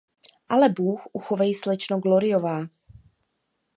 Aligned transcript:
Ale 0.49 0.69
bůh 0.69 1.01
uchovej, 1.13 1.53
slečno 1.55 1.99
Gloryová! 1.99 2.67